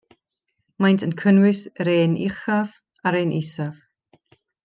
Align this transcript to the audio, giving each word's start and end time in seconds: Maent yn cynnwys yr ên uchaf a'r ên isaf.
Maent 0.83 1.03
yn 1.07 1.11
cynnwys 1.19 1.61
yr 1.83 1.91
ên 1.95 2.15
uchaf 2.29 2.73
a'r 3.09 3.19
ên 3.21 3.37
isaf. 3.43 3.87